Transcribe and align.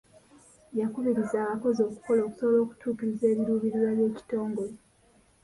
Yakubiriza 0.79 1.35
abakozi 1.43 1.79
okukola 1.87 2.21
okusobola 2.23 2.59
okutuukiriza 2.63 3.25
ebiruubirirwa 3.31 3.89
by'ekitongole. 3.97 4.75